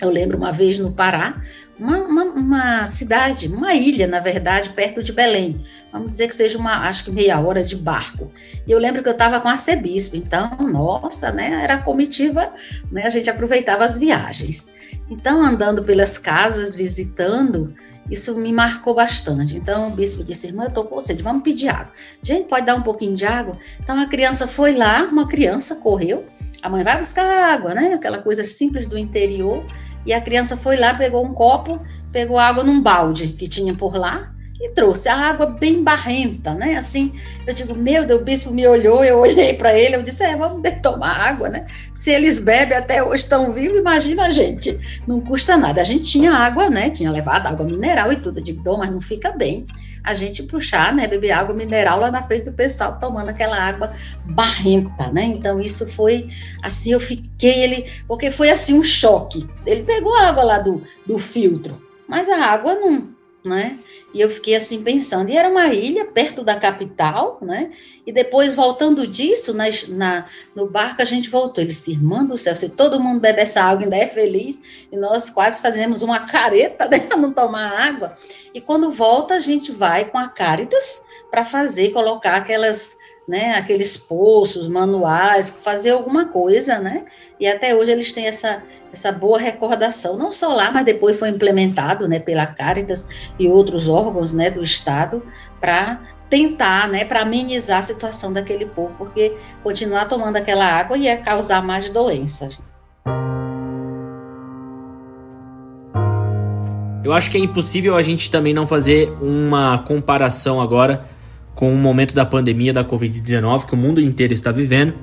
Eu 0.00 0.10
lembro 0.10 0.36
uma 0.36 0.52
vez 0.52 0.78
no 0.78 0.92
Pará, 0.92 1.40
uma, 1.78 1.98
uma, 1.98 2.24
uma, 2.24 2.86
cidade, 2.86 3.48
uma 3.48 3.74
ilha, 3.74 4.06
na 4.06 4.20
verdade, 4.20 4.70
perto 4.70 5.02
de 5.02 5.12
Belém. 5.12 5.60
Vamos 5.92 6.10
dizer 6.10 6.28
que 6.28 6.34
seja 6.34 6.58
uma, 6.58 6.86
acho 6.88 7.04
que 7.04 7.10
meia 7.10 7.38
hora 7.40 7.62
de 7.62 7.76
barco. 7.76 8.30
E 8.66 8.70
eu 8.70 8.78
lembro 8.78 9.02
que 9.02 9.08
eu 9.08 9.12
estava 9.12 9.40
com 9.40 9.48
a 9.48 9.56
Cebispo, 9.56 10.16
então, 10.16 10.56
nossa, 10.58 11.30
né, 11.32 11.60
era 11.62 11.78
comitiva, 11.78 12.52
né, 12.90 13.04
a 13.04 13.08
gente 13.08 13.30
aproveitava 13.30 13.84
as 13.84 13.98
viagens. 13.98 14.72
Então, 15.08 15.42
andando 15.42 15.82
pelas 15.82 16.18
casas, 16.18 16.74
visitando, 16.74 17.74
isso 18.10 18.34
me 18.38 18.52
marcou 18.52 18.94
bastante. 18.94 19.56
Então, 19.56 19.88
o 19.88 19.90
bispo 19.90 20.24
disse, 20.24 20.46
irmã, 20.46 20.64
eu 20.64 20.68
estou 20.68 20.84
com 20.84 21.00
sede, 21.00 21.22
vamos 21.22 21.42
pedir 21.42 21.68
água. 21.68 21.92
Gente, 22.22 22.48
pode 22.48 22.66
dar 22.66 22.74
um 22.74 22.82
pouquinho 22.82 23.14
de 23.14 23.24
água? 23.24 23.58
Então, 23.80 23.98
a 23.98 24.06
criança 24.06 24.46
foi 24.46 24.74
lá, 24.74 25.04
uma 25.04 25.26
criança 25.28 25.76
correu, 25.76 26.24
a 26.66 26.68
mãe 26.68 26.82
vai 26.82 26.98
buscar 26.98 27.24
água, 27.24 27.74
né, 27.74 27.94
aquela 27.94 28.18
coisa 28.18 28.42
simples 28.42 28.86
do 28.86 28.98
interior, 28.98 29.64
e 30.04 30.12
a 30.12 30.20
criança 30.20 30.56
foi 30.56 30.76
lá, 30.76 30.94
pegou 30.94 31.24
um 31.24 31.32
copo, 31.32 31.80
pegou 32.10 32.38
água 32.38 32.64
num 32.64 32.82
balde 32.82 33.28
que 33.28 33.46
tinha 33.46 33.72
por 33.72 33.94
lá 33.94 34.35
e 34.60 34.70
trouxe 34.70 35.08
a 35.08 35.16
água 35.16 35.46
bem 35.46 35.82
barrenta, 35.82 36.54
né? 36.54 36.76
Assim, 36.76 37.12
eu 37.46 37.52
digo, 37.52 37.74
meu 37.74 38.06
Deus, 38.06 38.20
o 38.20 38.24
bispo 38.24 38.50
me 38.50 38.66
olhou, 38.66 39.04
eu 39.04 39.18
olhei 39.18 39.54
para 39.54 39.78
ele, 39.78 39.96
eu 39.96 40.02
disse, 40.02 40.24
é, 40.24 40.36
vamos 40.36 40.62
tomar 40.82 41.28
água, 41.28 41.48
né? 41.48 41.66
Se 41.94 42.10
eles 42.10 42.38
bebem 42.38 42.76
até 42.76 43.02
hoje 43.02 43.22
estão 43.22 43.52
vivos, 43.52 43.78
imagina 43.78 44.26
a 44.26 44.30
gente, 44.30 44.78
não 45.06 45.20
custa 45.20 45.56
nada. 45.56 45.80
A 45.80 45.84
gente 45.84 46.04
tinha 46.04 46.32
água, 46.32 46.70
né? 46.70 46.90
Tinha 46.90 47.10
levado 47.10 47.46
água 47.46 47.66
mineral 47.66 48.12
e 48.12 48.16
tudo, 48.16 48.40
eu 48.40 48.44
digo, 48.44 48.78
mas 48.78 48.90
não 48.90 49.00
fica 49.00 49.30
bem 49.30 49.66
a 50.06 50.14
gente 50.14 50.44
puxar, 50.44 50.94
né? 50.94 51.06
Beber 51.08 51.32
água 51.32 51.54
mineral 51.54 51.98
lá 51.98 52.10
na 52.12 52.22
frente 52.22 52.44
do 52.44 52.52
pessoal 52.52 52.96
tomando 53.00 53.28
aquela 53.28 53.58
água 53.58 53.92
barrenta, 54.24 55.10
né? 55.10 55.24
Então 55.24 55.60
isso 55.60 55.86
foi 55.86 56.28
assim, 56.62 56.92
eu 56.92 57.00
fiquei 57.00 57.64
ele, 57.64 57.90
porque 58.06 58.30
foi 58.30 58.50
assim 58.50 58.78
um 58.78 58.84
choque. 58.84 59.48
Ele 59.66 59.82
pegou 59.82 60.14
a 60.14 60.28
água 60.28 60.44
lá 60.44 60.58
do, 60.60 60.82
do 61.04 61.18
filtro, 61.18 61.82
mas 62.08 62.28
a 62.28 62.36
água 62.36 62.74
não 62.74 63.15
né? 63.46 63.78
E 64.12 64.20
eu 64.20 64.30
fiquei 64.30 64.54
assim 64.54 64.82
pensando, 64.82 65.30
e 65.30 65.36
era 65.36 65.48
uma 65.48 65.66
ilha 65.72 66.04
perto 66.04 66.42
da 66.42 66.56
capital, 66.56 67.38
né? 67.42 67.70
E 68.06 68.12
depois, 68.12 68.54
voltando 68.54 69.06
disso, 69.06 69.52
na, 69.52 69.64
na, 69.88 70.26
no 70.54 70.68
barco 70.68 71.02
a 71.02 71.04
gente 71.04 71.28
voltou. 71.28 71.62
Ele 71.62 71.68
disse, 71.68 71.92
irmã 71.92 72.24
do 72.24 72.36
céu, 72.36 72.56
se 72.56 72.70
todo 72.70 73.00
mundo 73.00 73.20
bebe 73.20 73.40
essa 73.40 73.60
água 73.62 73.84
ainda 73.84 73.96
é 73.96 74.06
feliz, 74.06 74.60
e 74.90 74.96
nós 74.96 75.30
quase 75.30 75.60
fazemos 75.60 76.02
uma 76.02 76.20
careta, 76.20 76.88
né, 76.88 76.98
para 77.06 77.16
não 77.16 77.32
tomar 77.32 77.70
água. 77.72 78.16
E 78.54 78.60
quando 78.60 78.90
volta, 78.90 79.34
a 79.34 79.40
gente 79.40 79.70
vai 79.70 80.06
com 80.06 80.18
a 80.18 80.28
Caritas 80.28 81.04
para 81.30 81.44
fazer, 81.44 81.90
colocar 81.90 82.36
aquelas 82.36 82.96
né, 83.26 83.54
aqueles 83.54 83.96
poços 83.96 84.68
manuais, 84.68 85.50
fazer 85.50 85.90
alguma 85.90 86.26
coisa, 86.26 86.78
né? 86.78 87.04
E 87.40 87.46
até 87.46 87.74
hoje 87.74 87.90
eles 87.90 88.12
têm 88.12 88.26
essa, 88.26 88.62
essa 88.92 89.10
boa 89.10 89.38
recordação, 89.38 90.16
não 90.16 90.30
só 90.30 90.54
lá, 90.54 90.70
mas 90.70 90.84
depois 90.84 91.18
foi 91.18 91.30
implementado, 91.30 92.06
né, 92.06 92.20
pela 92.20 92.46
Caritas 92.46 93.08
e 93.38 93.48
outros 93.48 93.88
órgãos, 93.88 94.32
né, 94.32 94.48
do 94.48 94.62
Estado, 94.62 95.22
para 95.60 96.00
tentar, 96.30 96.88
né, 96.88 97.04
para 97.04 97.20
amenizar 97.20 97.78
a 97.78 97.82
situação 97.82 98.32
daquele 98.32 98.66
povo, 98.66 98.94
porque 98.96 99.32
continuar 99.62 100.06
tomando 100.06 100.36
aquela 100.36 100.66
água 100.66 100.96
ia 100.96 101.16
causar 101.16 101.62
mais 101.62 101.88
doenças. 101.90 102.62
Eu 107.04 107.12
acho 107.12 107.30
que 107.30 107.36
é 107.36 107.40
impossível 107.40 107.94
a 107.96 108.02
gente 108.02 108.28
também 108.28 108.52
não 108.52 108.66
fazer 108.66 109.12
uma 109.20 109.78
comparação 109.78 110.60
agora 110.60 111.04
com 111.56 111.72
o 111.72 111.76
momento 111.76 112.14
da 112.14 112.24
pandemia 112.24 112.72
da 112.72 112.84
Covid-19 112.84 113.64
que 113.64 113.74
o 113.74 113.76
mundo 113.76 114.00
inteiro 114.00 114.32
está 114.32 114.52
vivendo. 114.52 114.94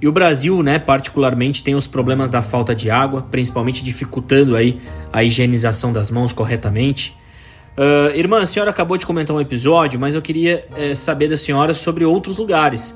E 0.00 0.08
o 0.08 0.12
Brasil, 0.12 0.60
né, 0.64 0.80
particularmente, 0.80 1.62
tem 1.62 1.76
os 1.76 1.86
problemas 1.86 2.28
da 2.28 2.42
falta 2.42 2.74
de 2.74 2.90
água, 2.90 3.22
principalmente 3.22 3.84
dificultando 3.84 4.56
aí 4.56 4.80
a 5.12 5.22
higienização 5.22 5.92
das 5.92 6.10
mãos 6.10 6.32
corretamente. 6.32 7.16
Uh, 7.78 8.14
irmã, 8.16 8.42
a 8.42 8.46
senhora 8.46 8.70
acabou 8.70 8.98
de 8.98 9.06
comentar 9.06 9.34
um 9.34 9.40
episódio, 9.40 9.98
mas 10.00 10.16
eu 10.16 10.20
queria 10.20 10.66
é, 10.76 10.92
saber 10.96 11.28
da 11.28 11.36
senhora 11.36 11.72
sobre 11.72 12.04
outros 12.04 12.36
lugares, 12.36 12.94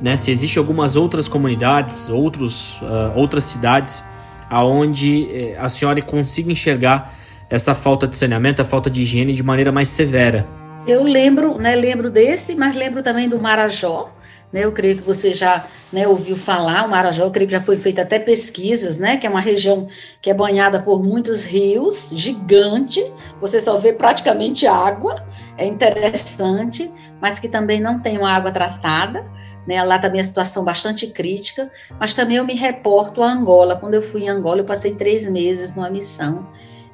né? 0.00 0.16
Se 0.16 0.30
existe 0.30 0.58
algumas 0.58 0.96
outras 0.96 1.28
comunidades, 1.28 2.08
outros, 2.08 2.80
uh, 2.80 3.12
outras 3.14 3.44
cidades, 3.44 4.02
aonde 4.48 5.28
uh, 5.58 5.62
a 5.62 5.68
senhora 5.68 6.00
consiga 6.00 6.50
enxergar 6.50 7.14
essa 7.50 7.74
falta 7.74 8.08
de 8.08 8.16
saneamento, 8.16 8.62
a 8.62 8.64
falta 8.64 8.90
de 8.90 9.02
higiene 9.02 9.34
de 9.34 9.42
maneira 9.42 9.70
mais 9.70 9.88
severa. 9.88 10.55
Eu 10.86 11.02
lembro, 11.02 11.58
né, 11.58 11.74
lembro 11.74 12.08
desse, 12.08 12.54
mas 12.54 12.76
lembro 12.76 13.02
também 13.02 13.28
do 13.28 13.40
Marajó, 13.40 14.12
né, 14.52 14.64
eu 14.64 14.70
creio 14.70 14.96
que 14.96 15.02
você 15.02 15.34
já 15.34 15.66
né, 15.92 16.06
ouviu 16.06 16.36
falar, 16.36 16.84
o 16.84 16.88
Marajó, 16.88 17.24
eu 17.24 17.30
creio 17.32 17.48
que 17.48 17.54
já 17.54 17.60
foi 17.60 17.76
feita 17.76 18.02
até 18.02 18.20
pesquisas, 18.20 18.96
né, 18.96 19.16
que 19.16 19.26
é 19.26 19.30
uma 19.30 19.40
região 19.40 19.88
que 20.22 20.30
é 20.30 20.34
banhada 20.34 20.80
por 20.80 21.02
muitos 21.02 21.44
rios, 21.44 22.10
gigante, 22.14 23.04
você 23.40 23.58
só 23.58 23.76
vê 23.78 23.94
praticamente 23.94 24.64
água, 24.64 25.26
é 25.58 25.64
interessante, 25.64 26.88
mas 27.20 27.40
que 27.40 27.48
também 27.48 27.80
não 27.80 27.98
tem 27.98 28.16
uma 28.16 28.30
água 28.30 28.52
tratada, 28.52 29.28
né, 29.66 29.82
lá 29.82 29.98
também 29.98 30.20
a 30.20 30.24
situação 30.24 30.64
bastante 30.64 31.08
crítica, 31.08 31.68
mas 31.98 32.14
também 32.14 32.36
eu 32.36 32.44
me 32.44 32.54
reporto 32.54 33.24
a 33.24 33.32
Angola, 33.32 33.74
quando 33.74 33.94
eu 33.94 34.02
fui 34.02 34.22
em 34.22 34.28
Angola 34.28 34.60
eu 34.60 34.64
passei 34.64 34.94
três 34.94 35.26
meses 35.26 35.74
numa 35.74 35.90
missão, 35.90 36.46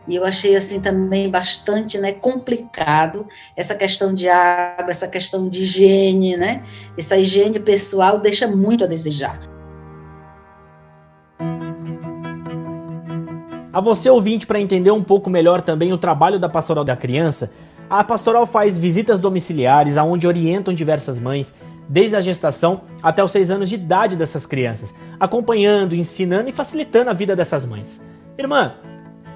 e 0.08 0.16
eu 0.16 0.24
achei 0.24 0.56
assim 0.56 0.80
também 0.80 1.30
bastante 1.30 1.98
né, 1.98 2.12
complicado 2.12 3.26
essa 3.56 3.74
questão 3.74 4.12
de 4.12 4.28
água, 4.28 4.90
essa 4.90 5.06
questão 5.06 5.48
de 5.48 5.62
higiene, 5.62 6.36
né? 6.36 6.64
Essa 6.98 7.16
higiene 7.16 7.60
pessoal 7.60 8.18
deixa 8.18 8.46
muito 8.46 8.84
a 8.84 8.86
desejar. 8.86 9.40
A 13.72 13.80
você 13.80 14.10
ouvinte 14.10 14.46
para 14.46 14.60
entender 14.60 14.90
um 14.90 15.02
pouco 15.02 15.30
melhor 15.30 15.62
também 15.62 15.92
o 15.92 15.98
trabalho 15.98 16.38
da 16.38 16.48
Pastoral 16.48 16.84
da 16.84 16.94
Criança, 16.94 17.52
a 17.88 18.04
Pastoral 18.04 18.44
faz 18.44 18.76
visitas 18.76 19.20
domiciliares 19.20 19.96
aonde 19.96 20.26
orientam 20.26 20.74
diversas 20.74 21.18
mães 21.18 21.54
desde 21.88 22.16
a 22.16 22.20
gestação 22.20 22.82
até 23.02 23.22
os 23.22 23.32
seis 23.32 23.50
anos 23.50 23.68
de 23.68 23.74
idade 23.76 24.16
dessas 24.16 24.46
crianças, 24.46 24.94
acompanhando, 25.18 25.94
ensinando 25.94 26.48
e 26.48 26.52
facilitando 26.52 27.10
a 27.10 27.12
vida 27.12 27.34
dessas 27.36 27.64
mães. 27.64 28.00
Irmã, 28.38 28.74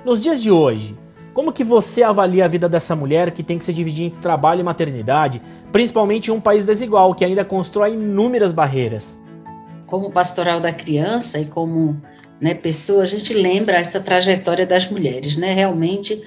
nos 0.07 0.23
dias 0.23 0.41
de 0.41 0.53
hoje, 0.53 0.97
como 1.35 1.53
que 1.53 1.65
você 1.65 2.05
avalia 2.05 2.45
a 2.45 2.49
vida 2.49 2.69
dessa 2.69 2.95
mulher 2.95 3.33
que 3.33 3.43
tem 3.43 3.59
que 3.59 3.65
se 3.65 3.75
dividir 3.75 4.07
entre 4.07 4.21
trabalho 4.21 4.61
e 4.61 4.63
maternidade, 4.63 5.43
principalmente 5.73 6.29
em 6.29 6.33
um 6.33 6.41
país 6.41 6.65
desigual 6.65 7.13
que 7.13 7.25
ainda 7.25 7.45
constrói 7.45 7.95
inúmeras 7.95 8.53
barreiras? 8.53 9.21
Como 9.85 10.13
pastoral 10.13 10.61
da 10.61 10.73
criança 10.73 11.41
e 11.41 11.45
como 11.45 12.01
né, 12.41 12.55
pessoa, 12.55 13.03
a 13.03 13.07
gente 13.07 13.35
lembra 13.35 13.79
essa 13.79 13.99
trajetória 13.99 14.65
das 14.65 14.89
mulheres, 14.89 15.37
né? 15.37 15.53
Realmente 15.53 16.23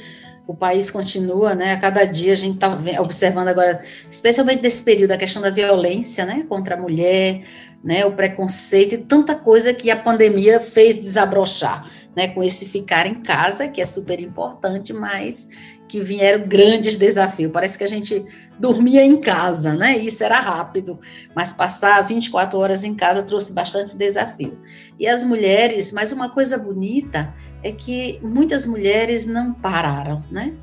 o 0.46 0.54
país 0.54 0.92
continua, 0.92 1.56
né? 1.56 1.72
A 1.72 1.78
cada 1.78 2.04
dia 2.04 2.34
a 2.34 2.36
gente 2.36 2.56
está 2.56 2.78
observando 3.02 3.48
agora, 3.48 3.82
especialmente 4.12 4.62
nesse 4.62 4.84
período, 4.84 5.12
a 5.12 5.18
questão 5.18 5.42
da 5.42 5.50
violência, 5.50 6.26
né, 6.26 6.44
contra 6.50 6.76
a 6.76 6.78
mulher, 6.78 7.44
né, 7.82 8.06
o 8.06 8.12
preconceito 8.12 8.96
e 8.96 8.98
tanta 8.98 9.36
coisa 9.36 9.74
que 9.74 9.90
a 9.90 9.96
pandemia 9.96 10.60
fez 10.60 10.98
desabrochar 10.98 11.99
né, 12.16 12.28
com 12.28 12.44
esse 12.44 12.66
ficar 12.66 13.06
em 13.06 13.16
casa, 13.16 13.68
que 13.68 13.82
é 13.82 13.86
super 13.86 14.20
importante, 14.20 14.92
mas 14.92 15.48
que 15.88 16.00
vieram 16.02 16.48
grandes 16.48 16.96
desafios. 16.96 17.52
Parece 17.52 17.78
que 17.78 17.84
a 17.84 17.88
gente 17.88 18.26
dormia 18.60 19.04
em 19.04 19.18
casa, 19.18 19.74
né? 19.74 19.98
Isso 19.98 20.24
era 20.24 20.40
rápido, 20.40 21.00
mas 21.36 21.52
passar 21.52 22.02
24 22.02 22.60
horas 22.60 22.84
em 22.84 22.94
casa 22.94 23.24
trouxe 23.24 23.54
bastante 23.54 23.98
desafio. 23.98 24.58
E 25.00 25.08
as 25.08 25.24
mulheres, 25.24 25.92
mas 25.92 26.12
uma 26.12 26.30
coisa 26.30 26.58
bonita 26.58 27.34
é 27.64 27.72
que 27.72 28.20
muitas 28.22 28.66
mulheres 28.66 29.26
não 29.26 29.54
pararam, 29.54 30.24
né? 30.32 30.54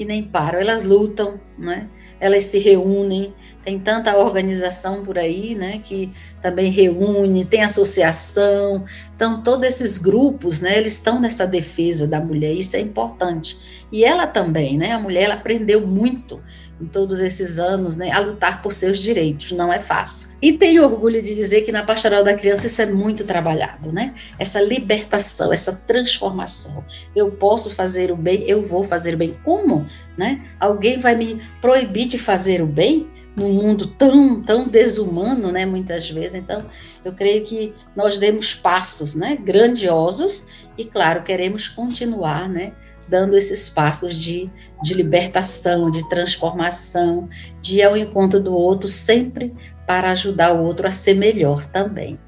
E 0.00 0.04
nem 0.04 0.22
param, 0.22 0.58
elas 0.58 0.82
lutam, 0.82 1.38
né? 1.56 1.88
elas 2.20 2.44
se 2.44 2.58
reúnem, 2.58 3.34
tem 3.64 3.78
tanta 3.78 4.16
organização 4.16 5.02
por 5.02 5.18
aí, 5.18 5.54
né, 5.54 5.80
que 5.82 6.12
também 6.40 6.70
reúne, 6.70 7.46
tem 7.46 7.62
associação, 7.62 8.84
então 9.16 9.42
todos 9.42 9.66
esses 9.66 9.96
grupos, 9.96 10.60
né, 10.60 10.76
eles 10.76 10.92
estão 10.92 11.18
nessa 11.18 11.46
defesa 11.46 12.06
da 12.06 12.20
mulher, 12.20 12.52
isso 12.52 12.76
é 12.76 12.80
importante. 12.80 13.58
E 13.90 14.04
ela 14.04 14.26
também, 14.26 14.76
né, 14.76 14.92
a 14.92 14.98
mulher 14.98 15.24
ela 15.24 15.34
aprendeu 15.34 15.86
muito 15.86 16.40
em 16.80 16.86
todos 16.86 17.20
esses 17.20 17.58
anos, 17.58 17.96
né, 17.96 18.10
a 18.10 18.18
lutar 18.18 18.62
por 18.62 18.72
seus 18.72 18.98
direitos, 18.98 19.52
não 19.52 19.72
é 19.72 19.78
fácil. 19.78 20.30
E 20.40 20.52
tenho 20.52 20.82
orgulho 20.82 21.20
de 21.20 21.34
dizer 21.34 21.60
que 21.60 21.70
na 21.70 21.82
Pastoral 21.82 22.24
da 22.24 22.34
Criança 22.34 22.66
isso 22.66 22.80
é 22.80 22.86
muito 22.86 23.24
trabalhado, 23.24 23.92
né? 23.92 24.14
Essa 24.38 24.60
libertação, 24.60 25.52
essa 25.52 25.72
transformação. 25.86 26.84
Eu 27.14 27.30
posso 27.32 27.70
fazer 27.70 28.10
o 28.10 28.16
bem, 28.16 28.44
eu 28.48 28.62
vou 28.62 28.82
fazer 28.82 29.14
o 29.14 29.18
bem. 29.18 29.36
Como, 29.44 29.86
né? 30.16 30.42
Alguém 30.58 30.98
vai 30.98 31.14
me 31.14 31.40
proibir 31.60 32.06
de 32.06 32.16
fazer 32.16 32.62
o 32.62 32.66
bem? 32.66 33.08
num 33.36 33.52
mundo 33.52 33.86
tão 33.86 34.42
tão 34.42 34.68
desumano, 34.68 35.52
né, 35.52 35.64
muitas 35.64 36.10
vezes. 36.10 36.34
Então, 36.34 36.66
eu 37.04 37.12
creio 37.12 37.42
que 37.44 37.72
nós 37.94 38.18
demos 38.18 38.54
passos, 38.54 39.14
né, 39.14 39.36
grandiosos 39.36 40.48
e 40.76 40.84
claro, 40.84 41.22
queremos 41.22 41.68
continuar, 41.68 42.48
né, 42.48 42.72
dando 43.10 43.36
esses 43.36 43.68
passos 43.68 44.14
de, 44.14 44.48
de 44.80 44.94
libertação, 44.94 45.90
de 45.90 46.08
transformação, 46.08 47.28
de 47.60 47.78
ir 47.78 47.82
ao 47.82 47.96
encontro 47.96 48.40
do 48.40 48.54
outro, 48.54 48.88
sempre 48.88 49.52
para 49.86 50.12
ajudar 50.12 50.54
o 50.54 50.62
outro 50.62 50.86
a 50.86 50.92
ser 50.92 51.14
melhor 51.14 51.66
também. 51.66 52.18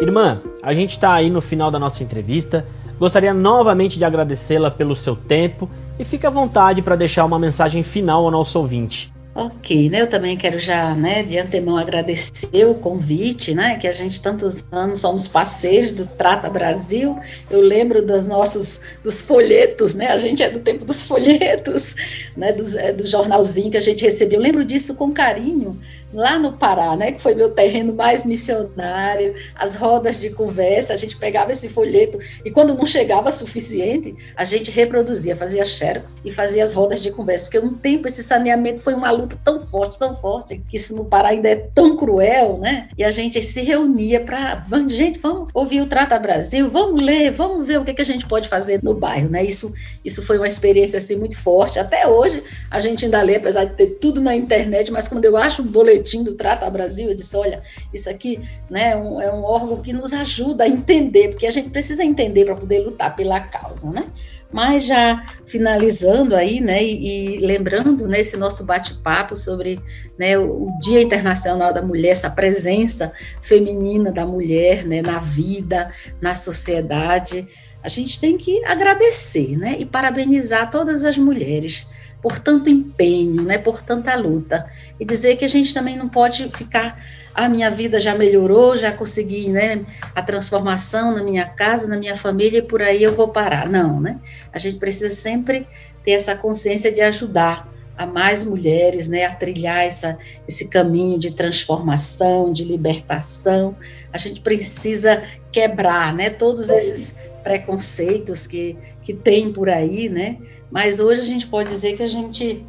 Irmã, 0.00 0.40
a 0.62 0.72
gente 0.72 0.90
está 0.90 1.12
aí 1.12 1.28
no 1.28 1.40
final 1.40 1.70
da 1.70 1.78
nossa 1.78 2.04
entrevista. 2.04 2.64
Gostaria 3.00 3.34
novamente 3.34 3.98
de 3.98 4.04
agradecê-la 4.04 4.70
pelo 4.70 4.94
seu 4.94 5.16
tempo 5.16 5.68
e 5.98 6.04
fique 6.04 6.26
à 6.26 6.30
vontade 6.30 6.80
para 6.80 6.94
deixar 6.94 7.24
uma 7.24 7.38
mensagem 7.38 7.82
final 7.82 8.24
ao 8.24 8.30
nosso 8.30 8.58
ouvinte. 8.58 9.12
Ok, 9.40 9.88
né? 9.88 10.00
Eu 10.00 10.08
também 10.08 10.36
quero 10.36 10.58
já, 10.58 10.96
né, 10.96 11.22
de 11.22 11.38
antemão 11.38 11.76
agradecer 11.76 12.66
o 12.66 12.74
convite, 12.74 13.54
né? 13.54 13.76
Que 13.76 13.86
a 13.86 13.92
gente 13.92 14.20
tantos 14.20 14.64
anos 14.72 14.98
somos 14.98 15.28
parceiros 15.28 15.92
do 15.92 16.06
Trata 16.06 16.50
Brasil. 16.50 17.16
Eu 17.48 17.60
lembro 17.60 18.04
dos 18.04 18.26
nossos 18.26 18.80
dos 19.00 19.20
folhetos, 19.20 19.94
né? 19.94 20.08
A 20.08 20.18
gente 20.18 20.42
é 20.42 20.50
do 20.50 20.58
tempo 20.58 20.84
dos 20.84 21.04
folhetos, 21.06 21.94
né? 22.36 22.52
Dos, 22.52 22.74
é, 22.74 22.92
do 22.92 23.06
jornalzinho 23.06 23.70
que 23.70 23.76
a 23.76 23.80
gente 23.80 24.04
recebia. 24.04 24.36
Eu 24.36 24.42
lembro 24.42 24.64
disso 24.64 24.96
com 24.96 25.12
carinho 25.12 25.78
lá 26.12 26.38
no 26.38 26.52
Pará, 26.52 26.96
né, 26.96 27.12
que 27.12 27.20
foi 27.20 27.34
meu 27.34 27.50
terreno 27.50 27.94
mais 27.94 28.24
missionário, 28.24 29.34
as 29.54 29.74
rodas 29.74 30.20
de 30.20 30.30
conversa, 30.30 30.94
a 30.94 30.96
gente 30.96 31.16
pegava 31.16 31.52
esse 31.52 31.68
folheto 31.68 32.18
e 32.44 32.50
quando 32.50 32.74
não 32.74 32.86
chegava 32.86 33.30
suficiente, 33.30 34.14
a 34.36 34.44
gente 34.44 34.70
reproduzia, 34.70 35.36
fazia 35.36 35.64
xerox 35.64 36.18
e 36.24 36.32
fazia 36.32 36.64
as 36.64 36.72
rodas 36.72 37.00
de 37.00 37.10
conversa, 37.10 37.46
porque 37.46 37.58
um 37.58 37.74
tempo 37.74 38.08
esse 38.08 38.22
saneamento 38.22 38.80
foi 38.80 38.94
uma 38.94 39.10
luta 39.10 39.38
tão 39.44 39.60
forte, 39.60 39.98
tão 39.98 40.14
forte, 40.14 40.62
que 40.68 40.76
isso 40.76 40.96
no 40.96 41.04
Pará 41.04 41.30
ainda 41.30 41.48
é 41.48 41.56
tão 41.56 41.96
cruel, 41.96 42.58
né? 42.58 42.88
E 42.96 43.04
a 43.04 43.10
gente 43.10 43.42
se 43.42 43.62
reunia 43.62 44.20
para, 44.20 44.62
gente, 44.88 45.18
vamos 45.18 45.50
ouvir 45.52 45.80
o 45.80 45.86
Trata 45.86 46.18
Brasil, 46.18 46.70
vamos 46.70 47.02
ler, 47.02 47.30
vamos 47.30 47.66
ver 47.66 47.78
o 47.78 47.84
que, 47.84 47.94
que 47.94 48.02
a 48.02 48.04
gente 48.04 48.26
pode 48.26 48.48
fazer 48.48 48.80
no 48.82 48.94
bairro, 48.94 49.28
né? 49.28 49.44
Isso, 49.44 49.72
isso 50.04 50.22
foi 50.22 50.38
uma 50.38 50.46
experiência 50.46 50.96
assim 50.96 51.16
muito 51.16 51.38
forte. 51.38 51.78
Até 51.78 52.06
hoje 52.06 52.42
a 52.70 52.80
gente 52.80 53.04
ainda 53.04 53.20
lê, 53.22 53.36
apesar 53.36 53.64
de 53.64 53.74
ter 53.74 53.86
tudo 54.00 54.20
na 54.20 54.34
internet, 54.34 54.90
mas 54.90 55.08
quando 55.08 55.24
eu 55.24 55.36
acho 55.36 55.62
um 55.62 55.66
boletim 55.66 55.97
boletim 55.98 56.22
do 56.22 56.34
Trata 56.34 56.70
Brasil, 56.70 57.08
eu 57.08 57.14
disse, 57.14 57.36
olha, 57.36 57.62
isso 57.92 58.08
aqui 58.08 58.40
né, 58.70 58.92
é 58.92 58.96
um, 58.96 59.20
é 59.20 59.32
um 59.32 59.42
órgão 59.42 59.82
que 59.82 59.92
nos 59.92 60.12
ajuda 60.12 60.64
a 60.64 60.68
entender, 60.68 61.28
porque 61.28 61.46
a 61.46 61.50
gente 61.50 61.70
precisa 61.70 62.04
entender 62.04 62.44
para 62.44 62.54
poder 62.54 62.80
lutar 62.80 63.14
pela 63.14 63.40
causa, 63.40 63.90
né? 63.90 64.04
Mas 64.50 64.86
já 64.86 65.22
finalizando 65.44 66.34
aí, 66.34 66.58
né, 66.58 66.82
e, 66.82 67.36
e 67.36 67.38
lembrando 67.40 68.06
nesse 68.06 68.34
né, 68.34 68.40
nosso 68.40 68.64
bate-papo 68.64 69.36
sobre 69.36 69.78
né, 70.18 70.38
o 70.38 70.70
Dia 70.80 71.02
Internacional 71.02 71.72
da 71.72 71.82
Mulher, 71.82 72.12
essa 72.12 72.30
presença 72.30 73.12
feminina 73.42 74.10
da 74.10 74.24
mulher 74.24 74.86
né, 74.86 75.02
na 75.02 75.18
vida, 75.18 75.92
na 76.18 76.34
sociedade, 76.34 77.44
a 77.82 77.88
gente 77.88 78.18
tem 78.18 78.38
que 78.38 78.64
agradecer, 78.64 79.56
né, 79.58 79.76
e 79.78 79.84
parabenizar 79.84 80.70
todas 80.70 81.04
as 81.04 81.18
mulheres 81.18 81.86
por 82.20 82.38
tanto 82.38 82.68
empenho, 82.68 83.42
né, 83.42 83.58
por 83.58 83.80
tanta 83.80 84.14
luta. 84.16 84.68
E 84.98 85.04
dizer 85.04 85.36
que 85.36 85.44
a 85.44 85.48
gente 85.48 85.72
também 85.72 85.96
não 85.96 86.08
pode 86.08 86.50
ficar, 86.50 87.00
a 87.34 87.44
ah, 87.44 87.48
minha 87.48 87.70
vida 87.70 88.00
já 88.00 88.14
melhorou, 88.14 88.76
já 88.76 88.90
consegui, 88.90 89.48
né, 89.48 89.86
a 90.14 90.22
transformação 90.22 91.14
na 91.14 91.22
minha 91.22 91.46
casa, 91.46 91.86
na 91.86 91.96
minha 91.96 92.16
família 92.16 92.58
e 92.58 92.62
por 92.62 92.82
aí 92.82 93.02
eu 93.02 93.14
vou 93.14 93.28
parar. 93.28 93.68
Não, 93.68 94.00
né? 94.00 94.18
A 94.52 94.58
gente 94.58 94.78
precisa 94.78 95.14
sempre 95.14 95.66
ter 96.02 96.12
essa 96.12 96.34
consciência 96.34 96.90
de 96.90 97.00
ajudar 97.00 97.68
a 97.96 98.06
mais 98.06 98.44
mulheres, 98.44 99.08
né, 99.08 99.24
a 99.24 99.34
trilhar 99.34 99.84
essa, 99.84 100.16
esse 100.46 100.68
caminho 100.68 101.18
de 101.18 101.32
transformação, 101.32 102.52
de 102.52 102.62
libertação. 102.64 103.76
A 104.12 104.18
gente 104.18 104.40
precisa 104.40 105.24
quebrar, 105.50 106.14
né, 106.14 106.30
todos 106.30 106.70
esses 106.70 107.16
preconceitos 107.42 108.46
que, 108.46 108.76
que 109.02 109.12
tem 109.12 109.52
por 109.52 109.68
aí, 109.68 110.08
né, 110.08 110.38
mas 110.70 111.00
hoje 111.00 111.20
a 111.20 111.24
gente 111.24 111.46
pode 111.46 111.70
dizer 111.70 111.96
que 111.96 112.02
a 112.02 112.08
gente 112.08 112.64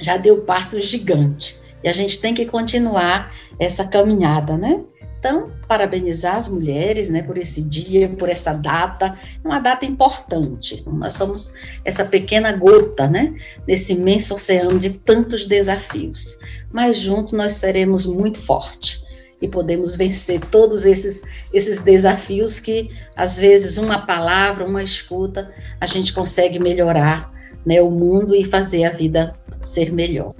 já 0.00 0.16
deu 0.16 0.42
passo 0.42 0.80
gigante 0.80 1.58
e 1.82 1.88
a 1.88 1.92
gente 1.92 2.20
tem 2.20 2.34
que 2.34 2.46
continuar 2.46 3.34
essa 3.58 3.84
caminhada, 3.84 4.56
né? 4.56 4.80
Então, 5.18 5.50
parabenizar 5.66 6.36
as 6.36 6.48
mulheres, 6.48 7.08
né, 7.08 7.22
por 7.22 7.38
esse 7.38 7.62
dia, 7.62 8.10
por 8.10 8.28
essa 8.28 8.52
data, 8.52 9.18
uma 9.42 9.58
data 9.58 9.86
importante. 9.86 10.84
Nós 10.86 11.14
somos 11.14 11.54
essa 11.82 12.04
pequena 12.04 12.52
gota, 12.52 13.06
né, 13.06 13.34
nesse 13.66 13.94
imenso 13.94 14.34
oceano 14.34 14.78
de 14.78 14.90
tantos 14.90 15.46
desafios. 15.46 16.38
Mas 16.70 16.96
junto 16.96 17.34
nós 17.34 17.54
seremos 17.54 18.04
muito 18.04 18.38
fortes 18.38 19.02
e 19.40 19.48
podemos 19.48 19.96
vencer 19.96 20.40
todos 20.40 20.86
esses 20.86 21.22
esses 21.52 21.80
desafios 21.80 22.60
que 22.60 22.90
às 23.16 23.38
vezes 23.38 23.78
uma 23.78 23.98
palavra, 24.06 24.66
uma 24.66 24.82
escuta, 24.82 25.50
a 25.80 25.86
gente 25.86 26.12
consegue 26.12 26.58
melhorar, 26.58 27.32
né, 27.64 27.80
o 27.80 27.90
mundo 27.90 28.34
e 28.34 28.44
fazer 28.44 28.84
a 28.84 28.90
vida 28.90 29.34
ser 29.62 29.92
melhor. 29.92 30.34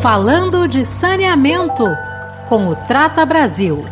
Falando 0.00 0.66
de 0.66 0.86
saneamento 0.86 1.84
com 2.48 2.68
o 2.68 2.74
Trata 2.74 3.26
Brasil. 3.26 3.84